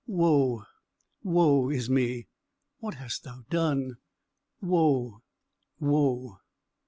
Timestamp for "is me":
1.69-2.25